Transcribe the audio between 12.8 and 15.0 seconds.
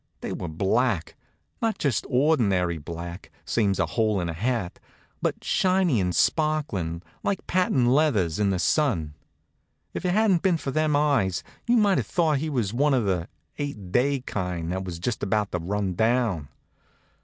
of the eight day kind that was